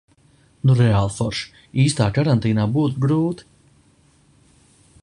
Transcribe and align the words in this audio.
Nu 0.69 0.75
reāli 0.79 1.13
forši. 1.17 1.43
Īstā 1.83 2.09
karantīnā 2.17 2.67
būtu 2.79 3.05
grūti. 3.05 3.49